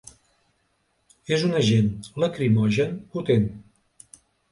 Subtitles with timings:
[1.35, 1.91] És un agent
[2.23, 3.47] lacrimogen potent.